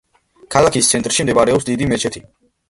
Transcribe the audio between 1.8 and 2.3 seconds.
მეჩეთი.